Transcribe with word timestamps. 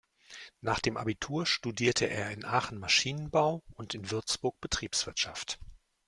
Nach 0.61 0.79
dem 0.79 0.97
Abitur 0.97 1.45
studierte 1.45 2.07
er 2.09 2.31
in 2.31 2.43
Aachen 2.43 2.79
Maschinenbau 2.79 3.61
und 3.75 3.93
in 3.93 4.09
Würzburg 4.09 4.59
Betriebswirtschaft. 4.59 5.59